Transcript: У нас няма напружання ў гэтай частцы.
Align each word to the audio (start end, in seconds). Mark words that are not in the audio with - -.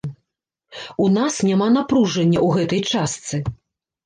У 1.03 1.05
нас 1.17 1.33
няма 1.49 1.67
напружання 1.77 2.39
ў 2.41 2.63
гэтай 2.63 2.81
частцы. 2.91 3.35